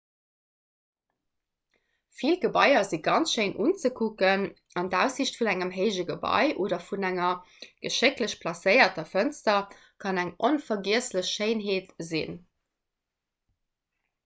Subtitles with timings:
[2.19, 4.45] vill gebaier si ganz schéin unzekucken
[4.81, 7.29] an d'aussiicht vun engem héije gebai oder vun enger
[7.87, 9.59] geschécklech placéierter fënster
[10.05, 12.33] kann eng onvergiesslech schéinheet sinn